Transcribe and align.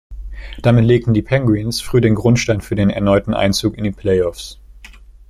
Damit 0.63 0.85
legten 0.85 1.13
die 1.13 1.21
Penguins 1.21 1.79
früh 1.79 2.01
den 2.01 2.15
Grundstein 2.15 2.61
für 2.61 2.73
den 2.73 2.89
erneuten 2.89 3.35
Einzug 3.35 3.77
in 3.77 3.83
die 3.83 3.91
Play-offs. 3.91 4.59